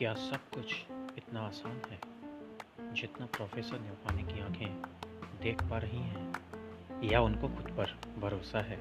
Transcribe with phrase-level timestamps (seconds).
[0.00, 2.00] क्या सब कुछ इतना आसान है।
[2.94, 4.82] जितना प्रोफेसर न्योपाने की आँखें
[5.42, 6.36] देख पा रही हैं,
[7.04, 8.76] या उनको खुद पर भरोसा है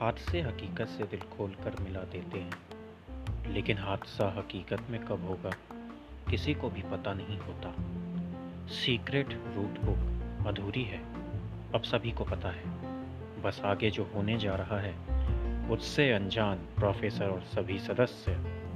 [0.00, 2.58] हादसे हकीकत से दिल खोल कर मिला देते हैं।
[3.52, 5.50] लेकिन हादसा हकीकत में कब होगा,
[6.30, 7.74] किसी को भी पता नहीं होता।
[8.74, 10.98] सीक्रेट रूट बुक अधूरी है,
[11.72, 12.64] अब सभी को पता है।
[13.42, 14.94] बस आगे जो होने जा रहा है,
[15.70, 18.67] उससे अनजान प्रोफेसर और सभी सदस्य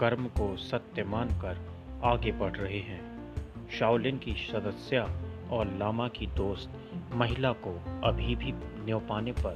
[0.00, 1.58] कर्म को सत्य मानकर
[2.04, 3.16] आगे बढ़ रहे हैं।
[3.70, 5.02] शाओलिन की सदस्या
[5.52, 9.54] और लामा की दोस्त महिला को अभी भी न्योपाने पर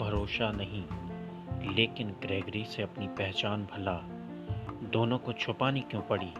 [0.00, 0.84] भरोसा नहीं।
[1.74, 3.98] लेकिन ग्रेगरी से अपनी पहचान भला।
[4.90, 6.32] दोनों को छुपानी क्यों पड़ी?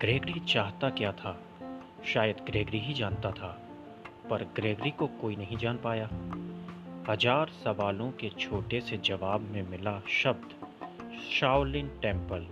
[0.00, 1.40] ग्रेगरी चाहता क्या था?
[2.04, 3.62] शायद ग्रेगरी ही जानता था,
[4.30, 6.10] पर ग्रेगरी को कोई नहीं जान पाया।
[7.12, 10.65] हज़ार सवालों के छोटे से जवाब में मिला शब्द।
[11.16, 12.46] शाओलिन टेंपल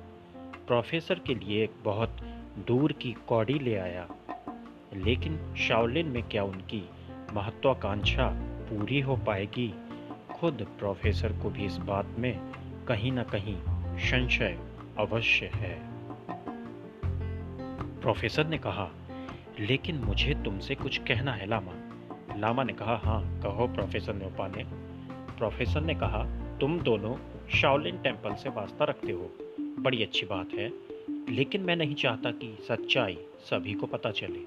[0.67, 2.17] प्रोफेसर के लिए एक बहुत
[2.67, 4.09] दूर की कौड़ी ले आया।
[4.95, 6.89] लेकिन शाओलिन में क्या उनकी
[7.33, 9.75] महत्वाकांक्षा पूरी हो पाएगी?
[10.35, 12.53] खुद प्रोफेसर को भी इस बात में
[12.89, 13.57] कहीं ना कहीं
[13.99, 14.59] संशय
[14.99, 15.81] अवश्य है।
[18.01, 18.91] प्रोफेसर ने कहा,
[19.61, 21.73] लेकिन मुझे तुमसे कुछ कहना है, लामा।
[22.37, 24.65] लामा ने कहा हाँ कहो प्रोफेसर न्योपा ने
[25.37, 26.25] प्रोफेसर ने कहा,
[26.59, 30.73] तुम दोनों शाओलिन टेंपल से वास्ता रखते हो। बड़ी अच्छी बात है।
[31.31, 34.41] लेकिन मैं नहीं चाहता कि सच्चाई सभी को पता चले,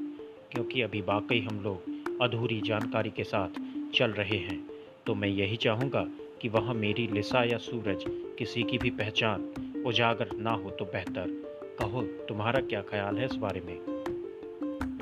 [0.52, 1.82] क्योंकि अभी वाकई हम लोग
[2.22, 3.50] अधूरी जानकारी के साथ
[3.94, 4.70] चल रहे हैं।
[5.06, 6.06] तो मैं यही चाहूँगा
[6.42, 8.06] कि वहाँ मेरी लिसा या सूरज
[8.38, 9.54] किसी की भी पहचान
[9.86, 11.44] उजागर ना हो तो बेहतर।
[11.80, 13.98] कहो, तुम्हारा क्या ख्याल है इस बारे में?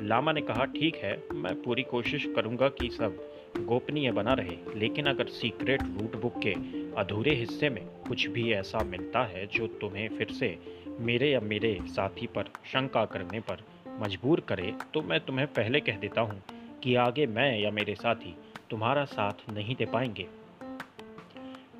[0.02, 5.06] लामा ने कहा, ठीक है, मैं पूरी कोशिश करूँगा कि सब गोपनीय बना रहे, लेकिन
[5.06, 10.08] अगर सीक्रेट रूट बुक के अधूरे हिस्से में कुछ भी ऐसा मिलता है जो तुम्हें
[10.08, 10.58] फिर से
[11.00, 13.64] मेरे या मेरे साथी पर शंका करने पर
[14.00, 16.42] मजबूर करे तो मैं तुम्हें पहले कह देता हूँ
[16.80, 18.34] कि आगे मैं या मेरे साथी
[18.70, 20.26] तुम्हारा साथ नहीं दे पाएँगे।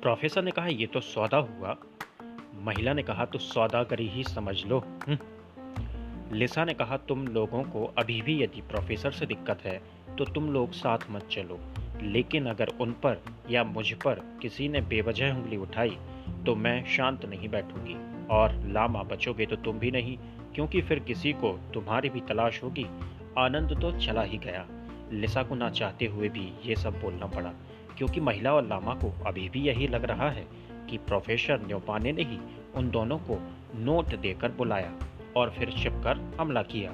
[0.01, 1.77] प्रोफेसर ने कहा यह तो सौदा हुआ।
[2.55, 7.93] महिला ने कहा तो सौदागरी ही समझ लो। हम्म। लिसा ने कहा, तुम लोगों को
[7.97, 9.81] अभी भी यदि प्रोफेसर से दिक्कत है
[10.17, 11.59] तो तुम लोग साथ मत चलो।
[12.03, 13.21] लेकिन अगर उन पर
[13.51, 15.97] या मुझ पर किसी ने बेवजह उंगली उठाई
[16.45, 17.95] तो मैं शांत नहीं बैठूँगी।
[18.27, 20.17] और लामा बचोगे तो तुम भी नहीं,
[20.55, 22.85] क्योंकि फिर किसी को तुम्हारी भी तलाश होगी।
[23.37, 24.65] आनंद तो चला ही गया।
[25.11, 27.53] लिसा को ना चाहते हुए भी ये सब बोलना पड़ा,
[27.97, 30.45] क्योंकि महिला और लामा को अभी भी यही लग रहा है
[30.89, 32.39] कि प्रोफेसर न्योपाने ने ही
[32.75, 33.39] उन दोनों को
[33.75, 34.91] नोट देकर बुलाया
[35.37, 36.91] और फिर छिपकर हमला किया।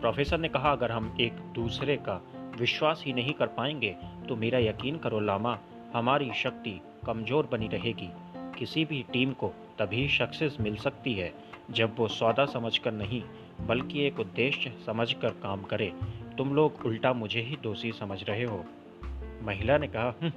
[0.00, 2.20] प्रोफेसर ने कहा, अगर हम एक दूसरे का
[2.58, 3.96] विश्वास ही नहीं कर पाएँगे
[4.28, 5.58] तो मेरा यकीन करो लामा,
[5.94, 8.08] हमारी शक्ति कमज़ोर बनी रहेगी।
[8.58, 9.48] किसी भी टीम को
[9.78, 11.32] तभी सक्सेस मिल सकती है,
[11.70, 13.22] जब वो सौदा समझकर नहीं,
[13.66, 15.92] बल्कि एक उद्देश्य समझकर काम करे।
[16.38, 18.64] तुम लोग उल्टा मुझे ही दोषी समझ रहे हो।
[19.42, 20.32] महिला ने कहा हम्म।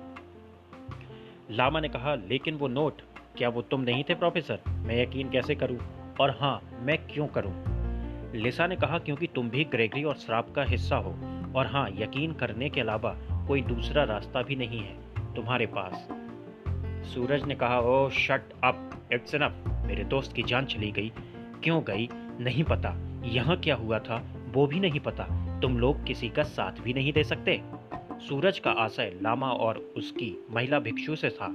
[1.51, 3.01] लामा ने कहा, लेकिन वो नोट,
[3.37, 4.59] क्या वो तुम नहीं थे, प्रोफेसर?
[4.69, 5.79] मैं यकीन कैसे करूँ?
[6.21, 7.77] और हाँ मैं क्यों करूँ?
[8.35, 12.33] लिसा ने कहा, क्योंकि तुम भी ग्रेगरी और श्राप का हिस्सा हो। और हाँ यकीन
[12.33, 13.15] करने के अलावा
[13.47, 14.95] कोई दूसरा रास्ता भी नहीं है
[15.35, 16.07] तुम्हारे पास।
[17.07, 21.11] सूरज ने कहा oh shut up it's enough मेरे दोस्त की जान चली गई।
[21.63, 22.09] क्यों गई?
[22.39, 24.23] नहीं पता। यहाँ क्या हुआ था?
[24.53, 25.23] वो भी नहीं पता।
[25.61, 27.61] तुम लोग किसी का साथ भी नहीं दे सकते।
[28.27, 31.47] सूरज का आशय लामा और उसकी महिला भिक्षु से था।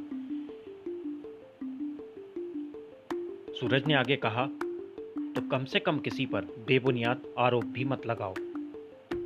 [3.53, 4.47] सूरज ने आगे कहा
[5.35, 8.35] तो कम से कम किसी पर बेबुनियाद आरोप भी मत लगाओ।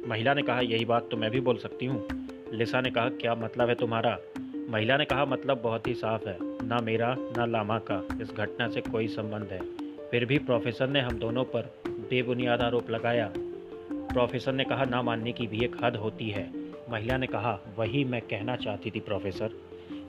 [0.06, 2.08] महिला ने कहा, यही बात तो मैं भी बोल सकती हूँ।
[2.52, 4.18] लिसा ने कहा, क्या मतलब है तुम्हारा?
[4.70, 8.68] महिला ने कहा मतलब बहुत ही साफ़ है, ना मेरा, ना लामा का, इस घटना
[8.68, 9.60] से कोई संबंध है।
[10.10, 13.32] फिर भी प्रोफेसर ने हम दोनों पर बेबुनियाद आरोप लगाया।
[13.92, 16.50] प्रोफेसर ने कहा, ना मानने की भी एक हद होती है।
[16.90, 19.50] महिला ने कहा, वही मैं कहना चाहती थी, प्रोफेसर।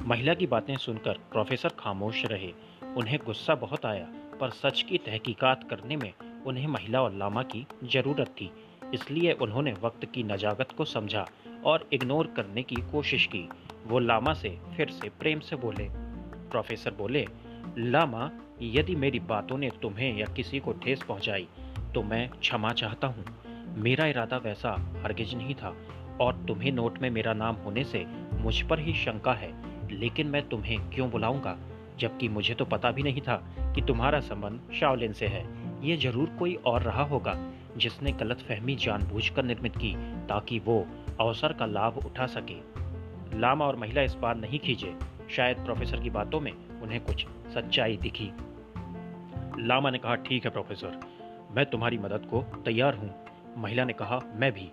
[0.07, 2.51] महिला की बातें सुनकर प्रोफेसर खामोश रहे।
[2.97, 4.07] उन्हें गुस्सा बहुत आया,
[4.41, 6.13] पर सच की तहकीकात करने में
[6.47, 8.51] उन्हें महिला और लामा की ज़रूरत थी।
[8.94, 11.28] इसलिए उन्होंने वक्त की नजाकत को समझा
[11.66, 13.48] और इग्नोर करने की कोशिश की।
[13.86, 15.88] वो लामा से फिर से प्रेम से बोले।
[16.51, 17.25] प्रोफेसर बोले,
[17.78, 18.30] लामा,
[18.62, 21.48] यदि मेरी बातों ने तुम्हें या किसी को ठेस पहुंचाई
[21.95, 23.25] तो मैं क्षमा चाहता हूँ।
[23.78, 24.72] मेरा इरादा वैसा
[25.04, 25.75] हरगिज नहीं था
[26.22, 29.51] और तुम्हें नोट में मेरा नाम होने से मुझ पर ही शंका है,
[30.00, 31.57] लेकिन मैं तुम्हें क्यों बुलाऊँगा?
[32.00, 33.36] जबकि मुझे तो पता भी नहीं था
[33.75, 35.45] कि तुम्हारा संबंध शाओलिन से है।
[35.88, 37.34] ये ज़रूर कोई और रहा होगा।
[37.77, 39.94] जिसने गलत फहमी जानबूझकर निर्मित की
[40.27, 40.85] ताकि वो
[41.19, 42.59] अवसर का लाभ उठा सके।
[43.39, 44.94] लामा और महिला इस बार नहीं खींचे।
[45.29, 46.51] शायद प्रोफेसर की बातों में
[46.81, 48.31] उन्हें कुछ सच्चाई दिखी।
[49.59, 51.00] लामा ने कहा, ठीक है प्रोफेसर,
[51.51, 53.13] मैं तुम्हारी मदद को तैयार हूँ।
[53.57, 54.69] महिला ने कहा, मैं भी।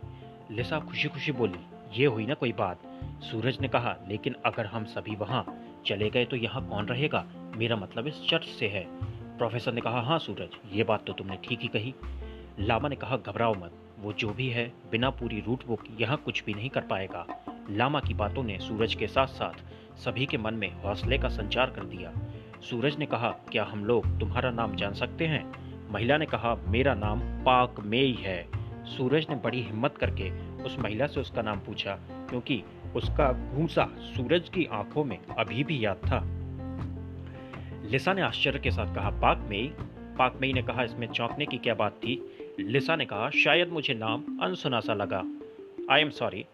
[0.50, 1.58] लिसा खुशी खुशी बोली,
[1.94, 2.80] ये हुई ना कोई बात?
[3.20, 5.44] सूरज ने कहा, लेकिन अगर हम सभी वहाँ
[5.86, 7.24] चले गए तो यहाँ कौन रहेगा?
[7.56, 8.86] मेरा मतलब इस चर्च से है।
[9.38, 11.94] प्रोफेसर ने कहा हाँ सूरज, ये बात तो तुमने ठीक ही कही।
[12.60, 16.42] लामा ने कहा, घबराओ मत। वो जो भी है, बिना पूरी रूट बुक यहाँ कुछ
[16.44, 17.26] भी नहीं कर पाएगा
[17.70, 21.70] लामा की बातों ने सूरज के साथ साथ सभी के मन में हौसले का संचार
[21.70, 22.12] कर दिया।
[22.60, 25.44] सूरज ने कहा, क्या हम लोग तुम्हारा नाम जान सकते हैं
[25.92, 28.48] महिला ने कहा, मेरा नाम पाक मेई है
[28.86, 30.30] सूरज ने बड़ी हिम्मत करके
[30.62, 31.98] उस महिला से उसका नाम पूछा,
[32.30, 32.62] क्योंकि
[32.96, 36.20] उसका घूसा सूरज की आँखों में अभी भी याद था।
[37.90, 39.72] लिसा ने आश्चर्य के साथ कहा, पाक मेई?
[40.18, 42.14] पाक मेई ने कहा, इसमें चौंकने की क्या बात थी?
[42.60, 45.24] लिसा ने कहा, शायद मुझे नाम अनसुना सा लगा।
[45.90, 46.44] आई एम सॉरी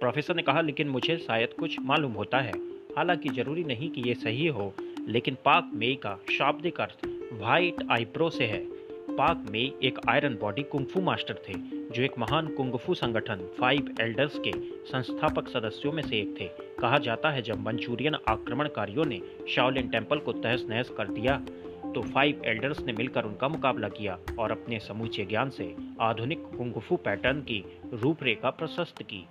[0.00, 2.52] प्रोफेसर ने कहा, लेकिन मुझे शायद कुछ मालूम होता है।
[2.96, 4.74] हालाँकि ज़रूरी नहीं कि ये सही हो,
[5.08, 8.74] लेकिन पाक मेई का शाब्दिक अर्थ वाइट आईब्रो से है।
[9.10, 11.52] पाक मेई एक आयरन बॉडी कुंफू मास्टर थे,
[11.94, 14.52] जो एक महान कुंगफू संगठन, फाइव एल्डर्स के
[14.90, 16.48] संस्थापक सदस्यों में से एक थे।
[16.80, 21.42] कहा जाता है, जब मंचूरियन आक्रमणकारियों ने शाओलिन टेंपल को तहस नहस कर दिया
[21.94, 26.96] तो फाइव एल्डर्स ने मिलकर उनका मुकाबला किया और अपने समूचे ज्ञान से आधुनिक कुंगफू
[26.96, 27.62] पैटर्न की
[27.92, 29.26] रूपरेखा प्रशस्त की।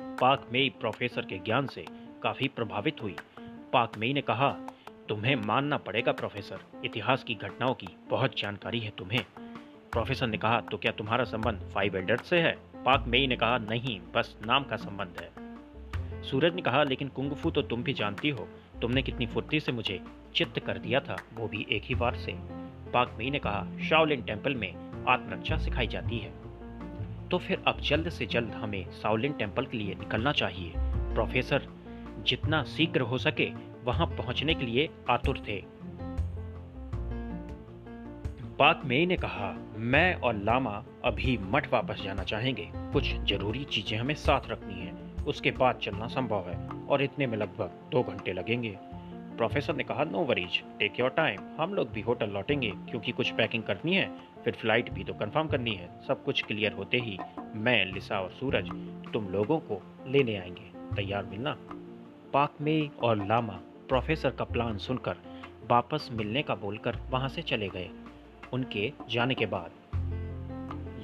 [0.00, 1.84] पाक मेई प्रोफेसर के ज्ञान से
[2.22, 3.16] काफ़ी प्रभावित हुई।
[3.72, 4.50] पाक मेई ने कहा,
[5.08, 9.24] तुम्हें मानना पड़ेगा प्रोफेसर इतिहास की घटनाओं की बहुत जानकारी है तुम्हें।
[9.92, 12.56] प्रोफेसर ने कहा तो क्या तुम्हारा संबंध फाइव एल्डर्स से है?
[12.84, 17.50] पाक मेई ने कहा, नहीं, बस नाम का संबंध है। सूरज ने कहा, लेकिन कुंगफू
[17.50, 18.48] तो तुम भी जानती हो।
[18.82, 20.00] तुमने कितनी फुर्ती से मुझे
[20.36, 22.32] चित्त कर दिया था, वो भी एक ही बार से।
[22.92, 24.74] पाक मई ने कहा, शाओलिन टेंपल में
[25.08, 26.32] आत्मरक्षा सिखाई जाती है।
[27.28, 30.72] तो फिर अब जल्द से जल्द हमें साउलिन टेंपल के लिए निकलना चाहिए।
[31.14, 31.68] प्रोफेसर,
[32.26, 33.50] जितना शीघ्र हो सके
[33.84, 35.64] वहाँ पहुँचने के लिए आतुर थे।
[38.58, 43.98] पाक मेई ने कहा, मैं और लामा अभी मठ वापस जाना चाहेंगे। कुछ ज़रूरी चीज़ें
[43.98, 44.92] हमें साथ रखनी है।
[45.24, 48.78] उसके बाद चलना संभव है और इतने में लगभग दो घंटे लगेंगे।
[49.36, 53.30] प्रोफेसर ने कहा no worries take your time हम लोग भी होटल लौटेंगे, क्योंकि कुछ
[53.30, 54.10] पैकिंग करनी है,
[54.44, 57.18] फिर फ़्लाइट भी तो कंफर्म करनी है। सब कुछ क्लियर होते ही
[57.56, 58.70] मैं लिसा और सूरज
[59.12, 61.56] तुम लोगों को लेने आएँगे। तैयार मिलना?
[62.32, 65.16] पाक में और लामा प्रोफेसर का प्लान सुनकर
[65.70, 67.88] वापस मिलने का बोलकर वहाँ से चले गए।
[68.52, 69.70] उनके जाने के बाद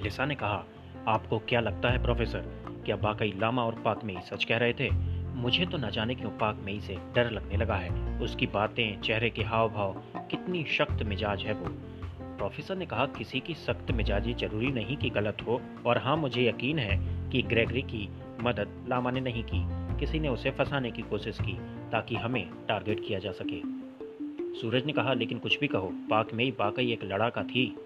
[0.02, 0.64] लिसा ने कहा,
[1.08, 2.42] आपको क्या लगता है प्रोफेसर
[2.86, 4.88] क्या वाकई लामा और पाक में सच कह रहे थे?
[5.34, 9.30] मुझे तो न जाने क्यों पाक मई से डर लगने लगा है। उसकी बातें, चेहरे
[9.30, 9.92] के हाव भाव
[10.30, 11.66] कितनी सख्त मिजाज है वो।
[12.36, 16.48] प्रोफेसर ने कहा, किसी की सख्त मिजाजी ज़रूरी नहीं कि गलत हो, और हाँ मुझे
[16.48, 18.08] यकीन है कि ग्रेगरी की
[18.42, 21.52] मदद लामा ने नहीं की। किसी ने उसे फंसाने की कोशिश की,
[21.90, 23.62] ताकि हमें टारगेट किया जा सके।
[24.60, 27.76] सूरज ने कहा, लेकिन कुछ भी कहो, पाक में ही वाकई एक लड़ाका थी।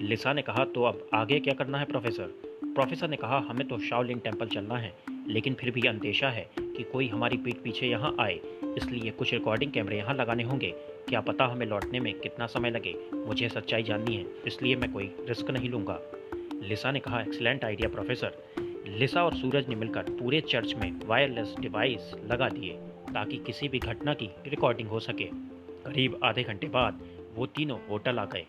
[0.00, 2.47] लिसा ने कहा तो अब आगे क्या करना है, प्रोफेसर?
[2.78, 4.92] प्रोफेसर ने कहा, हमें तो शाओलिन टेंपल चलना है,
[5.28, 8.34] लेकिन फिर भी अंदेशा है कि कोई हमारी पीठ पीछे यहाँ आए,
[8.76, 10.70] इसलिए कुछ रिकॉर्डिंग कैमरे यहाँ लगाने होंगे।
[11.08, 15.06] क्या पता हमें लौटने में कितना समय लगे, मुझे सच्चाई जाननी है, इसलिए मैं कोई
[15.28, 15.98] रिस्क नहीं लूँगा।
[16.62, 18.36] लिसा ने कहा एक्सलेंट आइडिया प्रोफेसर
[18.88, 22.72] लिसा और सूरज ने मिलकर पूरे चर्च में वायरलेस डिवाइस लगा दिए,
[23.14, 25.24] ताकि किसी भी घटना की रिकॉर्डिंग हो सके।
[25.84, 27.02] करीब आधे घंटे बाद
[27.34, 28.44] वो तीनों होटल आ गए।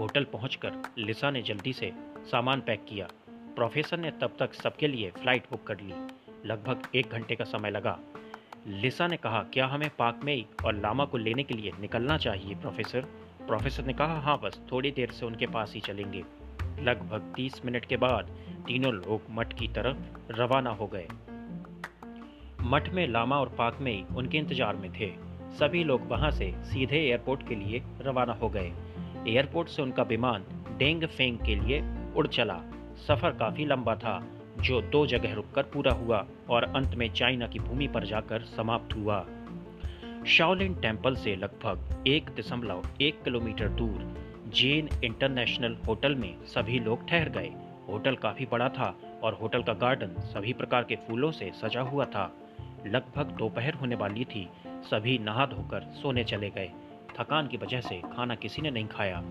[0.00, 1.92] होटल पहुंचकर लिसा ने जल्दी से
[2.30, 3.08] सामान पैक किया।
[3.60, 5.94] प्रोफेसर ने तब तक सबके लिए फ़्लाइट बुक कर ली।
[6.48, 7.98] लगभग एक घंटे का समय लगा।
[8.66, 12.54] लिसा ने कहा, क्या हमें पाक में और लामा को लेने के लिए निकलना चाहिए,
[12.54, 13.00] प्रोफेसर?
[13.46, 16.24] प्रोफेसर ने कहा हाँ बस, थोड़ी देर से उनके पास ही चलेंगे।
[16.82, 18.30] लगभग तीस मिनट के बाद
[18.66, 21.06] तीनों लोग मठ की तरफ़ रवाना हो गए।
[22.62, 25.12] मठ में लामा और पाक में उनके इंतज़ार में थे।
[25.58, 28.72] सभी लोग वहाँ से सीधे एयरपोर्ट के लिए रवाना हो गए।
[29.28, 30.44] एयरपोर्ट से उनका विमान
[30.78, 31.84] डेंग फेंग के लिए
[32.16, 32.62] उड़ चला।
[33.08, 34.22] सफ़र काफ़ी लंबा था,
[34.60, 38.96] जो दो जगह रुककर पूरा हुआ और अंत में चाइना की भूमि पर जाकर समाप्त
[38.96, 39.26] हुआ।
[40.26, 44.14] शाओलिन टेंपल से लगभग एक दशमलव एक किलोमीटर दूर,
[44.48, 47.52] जेन इंटरनेशनल होटल में सभी लोग ठहर गए।
[47.88, 52.04] होटल काफ़ी बड़ा था और होटल का गार्डन सभी प्रकार के फूलों से सजा हुआ
[52.04, 52.32] था।
[52.86, 56.70] लगभग दोपहर होने वाली थी, सभी नहा धोकर सोने चले गए।
[57.20, 59.22] थकान की वजह से खाना किसी ने नहीं खाया।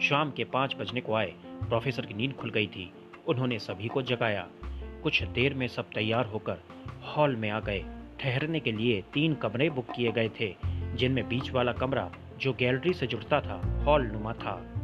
[0.00, 2.92] शाम के पाँच बजने को आए प्रोफेसर की नींद खुल गई थी।
[3.26, 4.48] उन्होंने सभी को जगाया।
[5.02, 6.56] कुछ देर में सब तैयार होकर
[7.02, 7.84] हॉल में आ गए।
[8.20, 10.56] ठहरने के लिए तीन कमरे बुक किए गए थे,
[10.94, 14.74] जिनमें बीच वाला कमरा, जो गैलरी से जुड़ता था, हॉल नुमा था।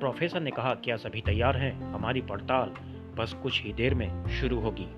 [0.00, 1.92] प्रोफेसर ने कहा, क्या सभी तैयार हैं?
[1.92, 2.68] हमारी पड़ताल
[3.16, 4.88] बस कुछ ही देर में शुरू होगी।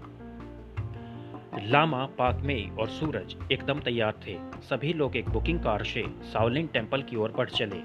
[1.70, 7.02] लामा पाकमे और सूरज एकदम तैयार थे। सभी लोग एक बुकिंग कार से साउलिंग टेंपल
[7.02, 7.80] की ओर बढ़ चले।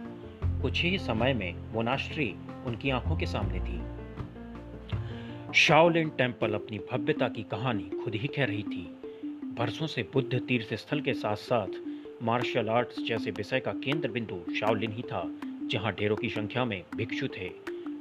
[0.62, 2.36] कुछ ही समय में मोनास्ट्री
[2.66, 3.82] उनकी आँखों के सामने थी।
[5.54, 9.00] शाओलिन टेंपल अपनी भव्यता की कहानी खुद ही कह रही थी।
[9.58, 11.68] बरसों से बुद्ध तीर्थ स्थल के साथ साथ
[12.24, 15.24] मार्शल आर्ट्स जैसे विषय का केंद्र बिंदु शाओलिन ही था,
[15.72, 17.52] जहाँ ढेरों की संख्या में भिक्षु थे।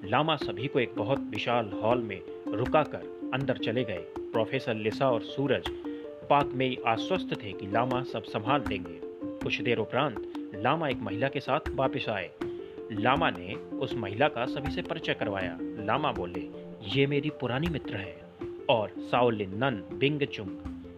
[0.05, 5.23] लामा सभी को एक बहुत विशाल हॉल में रुकाकर अंदर चले गए। प्रोफेसर लिसा और
[5.23, 5.65] सूरज
[6.31, 9.01] पाक में आश्वस्त थे कि लामा सब संभाल देंगे
[9.39, 12.31] कुछ देर उपरांत लामा एक महिला के साथ वापस आए।
[13.01, 16.51] लामा ने उस महिला का सभी से परिचय करवाया। लामा बोले,
[16.83, 18.23] ये मेरी पुरानी मित्र है।
[18.71, 20.49] और साओलिन नन, बिंग, चुंग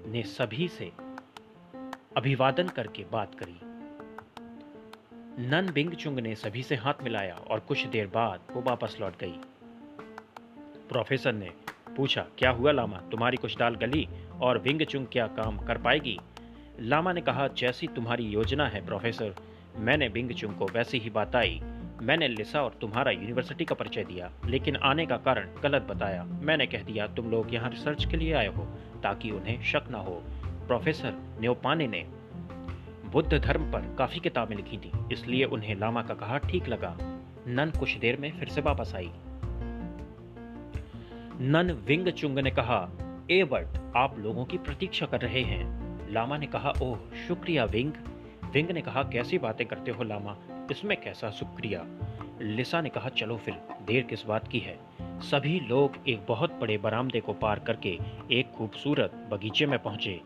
[0.06, 0.92] ने सभी से
[2.16, 3.60] अभिवादन करके बात करी।
[5.48, 9.18] नन, बिंग, चुंग ने सभी से हाथ मिलाया और कुछ देर बाद वो वापस लौट
[9.18, 9.40] गई।
[10.88, 11.50] प्रोफेसर ने
[11.96, 12.96] पूछा, क्या हुआ लामा?
[12.96, 14.08] तुम्हारी कुछ डाल गली
[14.42, 16.20] और विंग चुंग क्या काम कर पाएगी?
[16.80, 19.34] लामा ने कहा, जैसी तुम्हारी योजना है, प्रोफेसर,
[19.76, 21.60] मैंने बिंग, चुंग को वैसी ही बात आई।
[22.02, 26.66] मैंने लिसा और तुम्हारा यूनिवर्सिटी का परिचय दिया, लेकिन आने का कारण गलत बताया। मैंने
[26.66, 28.64] कह दिया, तुम लोग यहाँ रिसर्च के लिए आए हो,
[29.02, 30.22] ताकि उन्हें शक ना हो।
[30.66, 32.04] प्रोफेसर न्योपाने ने
[33.04, 36.96] बुद्ध धर्म पर काफ़ी किताबें लिखी थी, इसलिए उन्हें लामा का कहा ठीक लगा।
[37.48, 39.10] नन कुछ देर में फिर से वापस आई।
[41.40, 42.88] नन विंग चुंग ने कहा
[43.30, 46.98] ए वर्ट आप लोगों की प्रतीक्षा कर रहे हैं। लामा ने कहा, ओह,
[47.28, 47.92] शुक्रिया विंग।
[48.54, 50.36] विंग ने कहा, कैसी बातें करते हो लामा?
[50.70, 51.86] इसमें कैसा शुक्रिया
[52.40, 53.54] लिसा ने कहा, चलो फिर,
[53.86, 54.78] देर किस बात की है?
[55.02, 57.98] सभी लोग एक बहुत बड़े बरामदे को पार करके
[58.32, 60.20] एक खूबसूरत बगीचे में पहुँचे।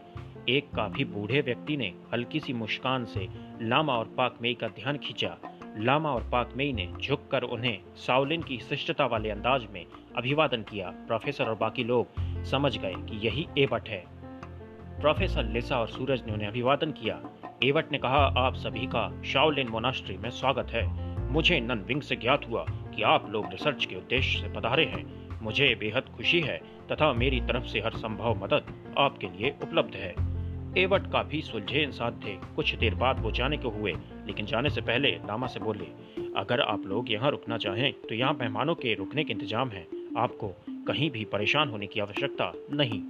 [0.49, 3.29] एक काफ़ी बूढ़े व्यक्ति ने हल्की सी मुस्कान से
[3.63, 5.39] लामा और पाक मेई का ध्यान खींचा।
[5.79, 10.91] लामा और पाक मेई ने झुककर उन्हें साउलिन की शिष्टता वाले अंदाज में अभिवादन किया।
[10.91, 12.07] प्रोफेसर और बाकी लोग
[12.45, 14.05] समझ गए कि यही एवट है।
[15.01, 17.23] प्रोफेसर, लिसा और सूरज ने उन्हें अभिवादन किया।
[17.65, 20.87] एवट ने कहा, आप सभी का शाओलिन मोनास्ट्री में स्वागत है।
[21.33, 25.41] मुझे नन विंग से ज्ञात हुआ कि आप लोग रिसर्च के उद्देश्य से पधारे हैं।
[25.43, 26.57] मुझे बेहद खुशी है
[26.93, 30.15] तथा मेरी तरफ़ से हर संभव मदद आपके लिए उपलब्ध है।
[30.79, 33.93] एवट काफ़ी सुलझे इंसान थे, कुछ देर बाद वो जाने को हुए,
[34.27, 35.87] लेकिन जाने से पहले लामा से बोले,
[36.37, 39.87] अगर आप लोग यहाँ रुकना चाहें तो यहाँ मेहमानों के रुकने के इंतज़ाम है।
[40.19, 40.55] आपको
[40.89, 43.03] कहीं भी परेशान होने की आवश्यकता नहीं।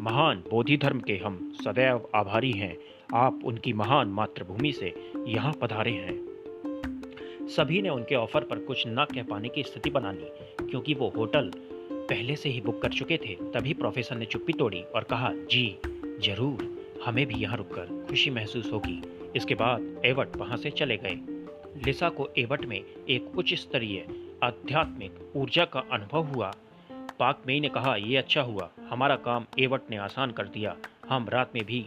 [0.00, 2.76] महान बोधि धर्म के हम सदैव आभारी हैं।
[3.14, 4.94] आप उनकी महान मातृभूमि से
[5.26, 10.12] यहाँ पधारे हैं। सभी ने उनके ऑफ़र पर कुछ न कह पाने की स्थिति बना
[10.12, 10.26] ली,
[10.70, 11.50] क्योंकि वो होटल
[11.92, 15.78] पहले से ही बुक कर चुके थे, तभी प्रोफेसर ने चुप्पी तोड़ी और कहा, जी,
[16.20, 19.02] ज़रूर, हमें भी यहाँ रुककर खुशी महसूस होगी।
[19.36, 21.18] इसके बाद एवट वहाँ से चले गए।
[21.86, 24.06] लिसा को एवट में एक उच्च स्तरीय
[24.42, 26.52] आध्यात्मिक ऊर्जा का अनुभव हुआ।
[27.18, 30.76] पाक मेई ने कहा यह अच्छा हुआ, हमारा काम एवट ने आसान कर दिया।
[31.08, 31.86] हम रात में भी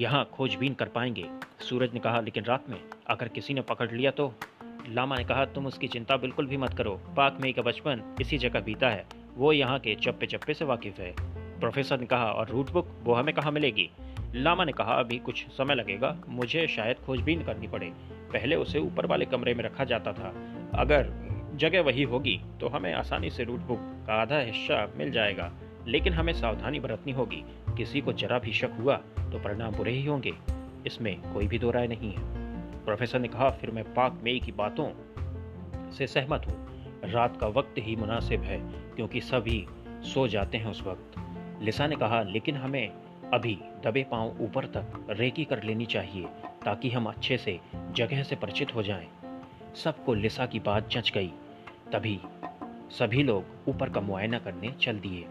[0.00, 1.28] यहाँ खोजबीन कर पाएँगे।
[1.60, 4.34] सूरज ने कहा, लेकिन रात में अगर किसी ने पकड़ लिया तो?
[4.88, 8.38] लामा ने कहा, तुम उसकी चिंता बिल्कुल भी मत करो। पाक में का बचपन इसी
[8.38, 11.14] जगह बीता है। वो यहाँ के चप्पे चप्पे से वाकिफ है।
[11.60, 13.90] प्रोफेसर ने कहा, और रूट बुक वो हमें कहाँ मिलेगी?
[14.34, 17.92] लामा ने कहा, अभी कुछ समय लगेगा, मुझे शायद खोजबीन करनी पड़े।
[18.32, 20.34] पहले उसे ऊपर वाले कमरे में रखा जाता था।
[20.74, 25.52] अगर जगह वही होगी तो हमें आसानी से रूट बुक का आधा हिस्सा मिल जाएगा।
[25.88, 27.44] लेकिन हमें सावधानी बरतनी होगी।
[27.76, 30.32] किसी को जरा भी शक हुआ तो परिणाम बुरे ही होंगे।
[30.86, 34.52] इसमें कोई भी दो राय नहीं है। प्रोफेसर ने कहा, फिर मैं पाक मेई की
[34.52, 34.88] बातों
[35.92, 36.66] से सहमत हूँ।
[37.04, 38.58] रात का वक्त ही मुनासिब है,
[38.96, 41.14] क्योंकि सभी सो जाते हैं उस वक्त।
[41.62, 42.88] लिसा ने कहा, लेकिन हमें
[43.34, 46.26] अभी दबे पाँव ऊपर तक रेकी कर लेनी चाहिए,
[46.64, 47.60] ताकि हम अच्छे से,
[47.92, 49.08] जगह से परिचित हो जाएँ।
[49.74, 51.32] सबको लिसा की बात जच गई।
[51.92, 52.20] तभी
[52.90, 55.26] सभी लोग ऊपर का मुआयना करने चल दिए।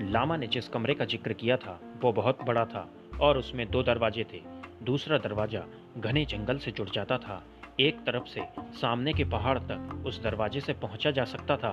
[0.00, 2.88] लामा ने जिस कमरे का ज़िक्र किया था, वो बहुत बड़ा था
[3.20, 4.40] और उसमें दो दरवाजे थे।
[4.82, 5.64] दूसरा दरवाज़ा
[5.98, 7.42] घने जंगल से जुड़ जाता था।
[7.80, 11.72] एक तरफ़ से सामने के पहाड़ तक उस दरवाजे से पहुँचा जा सकता था।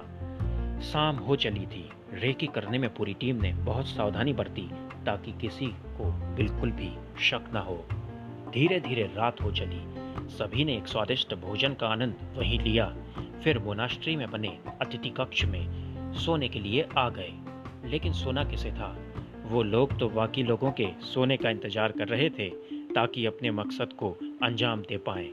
[0.81, 4.69] शाम हो चली थी। रेकी करने में पूरी टीम ने बहुत सावधानी बरती
[5.05, 7.85] ताकि किसी को बिल्कुल भी शक न हो।
[8.51, 9.81] धीरे धीरे रात हो चली।
[10.29, 12.95] सभी ने एक स्वादिष्ट भोजन का आनंद वहीं लिया।
[13.43, 17.31] फिर मोनास्ट्री में बने अतिथि कक्ष में सोने के लिए आ गए।
[17.85, 18.95] लेकिन सोना किसे था?
[19.45, 22.49] वो लोग तो बाकी लोगों के सोने का इंतज़ार कर रहे थे
[22.95, 25.31] ताकि अपने मकसद को अंजाम दे पाए।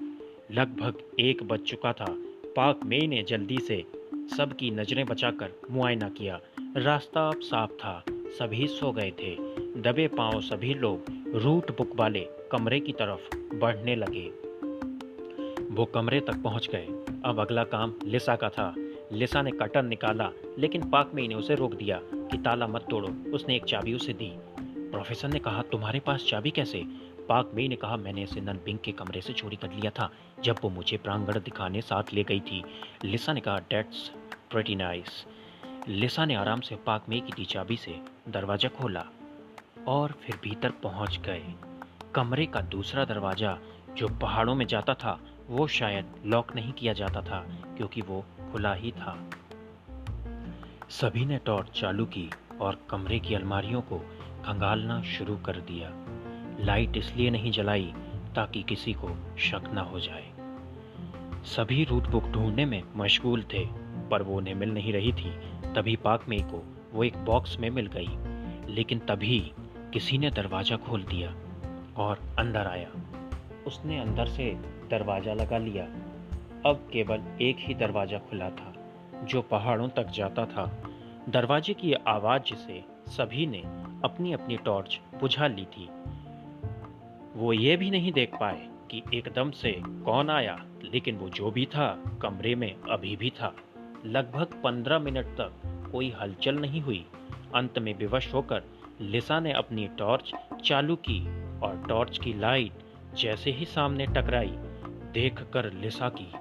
[0.51, 2.15] लगभग एक बज चुका था।
[2.57, 3.85] पाक मे ने जल्दी से
[4.37, 6.41] सबकी नज़रें बचाकर मुआयना किया।
[6.77, 9.37] रास्ता अब साफ़ था। सभी सो गए थे।
[9.81, 14.29] दबे पाँव सभी लोग रूट बुक वाले कमरे की तरफ़ बढ़ने लगे।
[15.75, 16.87] वो कमरे तक पहुँच गए।
[17.25, 18.75] अब अगला काम लिसा का था।
[19.13, 22.01] लिसा ने कटन निकाला, लेकिन पाक में ने उसे रोक दिया।
[22.31, 24.33] कि ताला मत तोड़ो, उसने एक चाबी उसे दी।
[24.91, 26.83] प्रोफेसर ने कहा, तुम्हारे पास चाबी कैसे?
[27.29, 30.11] पाक मेई ने कहा, मैंने इसे नन बिंग के कमरे से चोरी कर लिया था,
[30.45, 32.65] जब वो मुझे प्रांगण दिखाने साथ ले गई थी।
[33.05, 34.09] लिसा ने कहा डेट्स
[34.51, 35.27] प्रेटी नाइस
[35.89, 39.05] लिसा ने आराम से पाक मेई की दी चाबी से दरवाज़ा खोला
[39.89, 41.55] और फिर भीतर पहुँच गए।
[42.15, 43.59] कमरे का दूसरा दरवाज़ा
[43.95, 47.39] जो पहाड़ों में जाता था, वो शायद लॉक नहीं किया जाता था,
[47.77, 49.19] क्योंकि वो खुला ही था।
[50.91, 52.31] सभी ने टॉर्च चालू की
[52.61, 53.99] और कमरे की अलमारियों को
[54.45, 55.91] खंगालना शुरू कर दिया।
[56.61, 57.93] लाइट इसलिए नहीं जलाई
[58.35, 60.25] ताकि किसी को शक न हो जाए।
[61.45, 63.65] सभी रूट बुक ढूँढने में मशगूल थे,
[64.09, 65.31] पर वो उन्हें मिल नहीं रही थी।
[65.75, 68.09] तभी पाक में को वो एक बॉक्स में मिल गई,
[68.75, 69.41] लेकिन तभी
[69.93, 71.35] किसी ने दरवाज़ा खोल दिया
[71.97, 72.89] और अंदर आया।
[73.67, 74.51] उसने अंदर से
[74.91, 75.85] दरवाज़ा लगा लिया।
[76.71, 78.68] अब केवल एक ही दरवाज़ा खुला था।
[79.25, 80.83] जो पहाड़ों तक जाता था,
[81.29, 83.59] दरवाजे की आवाज़ से सभी ने
[84.05, 85.89] अपनी अपनी टॉर्च बुझा ली थी।
[87.35, 91.67] वो ये भी नहीं देख पाए कि एकदम से कौन आया, लेकिन वो जो भी
[91.67, 93.55] था, कमरे में अभी भी था।
[94.07, 95.53] लगभग पंद्रह मिनट तक
[95.93, 97.07] कोई हलचल नहीं हुई।
[97.55, 98.63] अंत में विवश होकर
[99.01, 100.33] लिसा ने अपनी टॉर्च
[100.65, 101.27] चालू की
[101.61, 102.73] और टॉर्च की लाइट
[103.17, 104.53] जैसे ही सामने टकराई,
[105.13, 106.33] देखकर लिसा की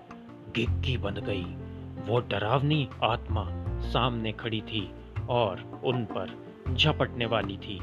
[0.55, 1.66] गिग्गी बन गई।
[2.07, 3.45] वो डरावनी आत्मा
[3.81, 4.89] सामने खड़ी थी
[5.29, 6.29] और उन पर
[6.73, 7.79] झपटने वाली थी।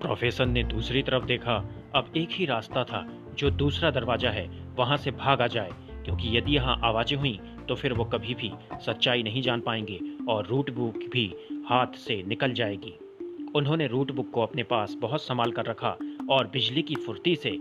[0.00, 1.56] प्रोफेसर ने दूसरी तरफ़ देखा,
[1.94, 5.70] अब एक ही रास्ता था, जो दूसरा दरवाज़ा है, वहाँ से भाग जाए,
[6.04, 7.38] क्योंकि यदि यहाँ आवाज़ें हुई
[7.68, 11.26] तो फिर वो कभी भी सच्चाई नहीं जान पाएँगे और रूट बुक भी
[11.68, 12.94] हाथ से निकल जाएगी।
[13.54, 15.96] उन्होंने रूट बुक को अपने पास बहुत संभाल कर रखा
[16.30, 17.58] और बिजली की फुर्ती से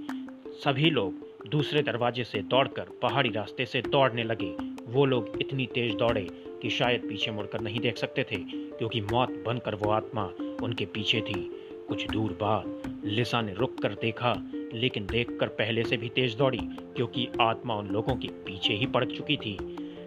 [0.63, 5.95] सभी लोग दूसरे दरवाजे से दौड़कर पहाड़ी रास्ते से दौड़ने लगे। वो लोग इतनी तेज
[5.95, 6.27] दौड़े
[6.61, 8.37] कि शायद पीछे मुड़कर नहीं देख सकते थे,
[8.77, 10.23] क्योंकि मौत बनकर वो आत्मा
[10.63, 11.49] उनके पीछे थी।
[11.87, 14.33] कुछ दूर बाद लिसा ने रुक कर देखा,
[14.73, 16.59] लेकिन देखकर पहले से भी तेज दौड़ी,
[16.95, 19.57] क्योंकि आत्मा उन लोगों के पीछे ही पड़ चुकी थी।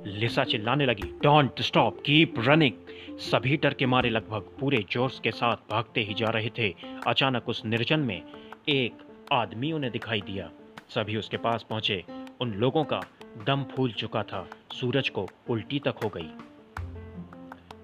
[0.07, 5.31] लिसा चिल्लाने लगी डोंट स्टॉप कीप रनिंग सभी डर के मारे लगभग पूरे जोश के
[5.31, 6.75] साथ भागते ही जा रहे थे।
[7.07, 8.23] अचानक उस निर्जन में
[8.69, 10.51] एक आदमी उन्हें दिखाई दिया।
[10.89, 12.03] सभी उसके पास पहुँचे।
[12.41, 13.01] उन लोगों का
[13.47, 16.31] दम फूल चुका था। सूरज को उल्टी तक हो गई।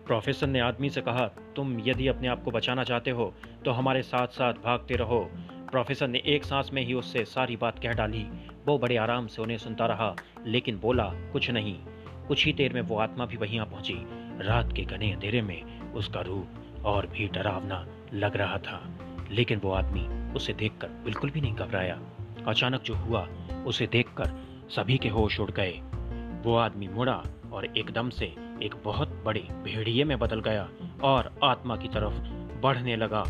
[0.07, 1.27] प्रोफेसर ने आदमी से कहा,
[1.57, 5.31] तुम यदि अपने आप को बचाना चाहते हो तो हमारे साथ साथ भागते रहो।
[5.71, 8.27] प्रोफेसर ने एक सांस में ही उससे सारी बात कह डाली।
[8.67, 11.79] वो बड़े आराम से उन्हें सुनता रहा, लेकिन बोला, कुछ नहीं।
[12.29, 13.97] कुछ ही देर में वो आत्मा भी वहीं पहुँची।
[14.41, 16.49] रात के घने अंधेरे में उसका रूप
[16.85, 18.91] और भी डरावना लग रहा था।
[19.31, 22.01] लेकिन वो आदमी उसे देखकर बिल्कुल भी नहीं घबराया।
[22.47, 23.29] अचानक जो हुआ,
[23.67, 25.73] उसे देखकर सभी के होश उड़ गए।
[26.45, 27.23] वो आदमी मुड़ा
[27.53, 28.27] और एकदम से
[28.63, 30.69] एक बहुत बड़े भेड़िए में बदल गया
[31.03, 32.21] और आत्मा की तरफ़
[32.61, 33.25] बढ़ने लगा।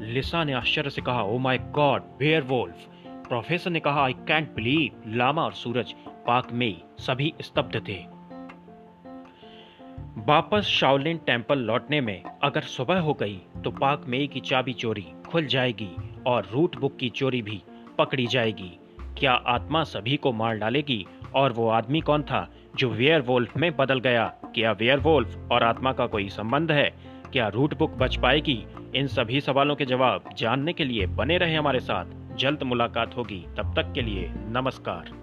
[0.00, 2.86] लिसा ने आश्चर्य से कहा ओ my god bear wolf
[3.28, 5.92] professor ने कहा आई कैंट बिलीव लामा और सूरज
[6.26, 7.98] पाक में सभी स्तब्ध थे।
[10.26, 15.06] वापस शाओलिन टेंपल लौटने में अगर सुबह हो गई तो पाक मेई की चाबी चोरी
[15.28, 15.90] खुल जाएगी
[16.26, 17.62] और रूट बुक की चोरी भी
[17.98, 18.72] पकड़ी जाएगी।
[19.20, 21.06] क्या आत्मा सभी को मार डालेगी?
[21.34, 24.26] और वो आदमी कौन था जो वेयर वोल्फ में बदल गया?
[24.26, 26.94] क्या वेयर वोल्फ और आत्मा का कोई संबंध है?
[27.32, 28.66] क्या रूट बुक बच पाएगी?
[28.94, 33.46] इन सभी सवालों के जवाब जानने के लिए बने रहे हमारे साथ। जल्द मुलाकात होगी।
[33.56, 35.19] तब तक के लिए नमस्कार।